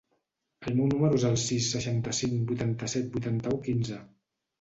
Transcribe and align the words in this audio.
El 0.69 0.77
meu 0.77 0.87
número 0.93 1.17
es 1.19 1.25
el 1.27 1.35
sis, 1.43 1.67
seixanta-cinc, 1.73 2.39
vuitanta-set, 2.53 3.05
vuitanta-u, 3.17 3.61
quinze. 3.69 4.01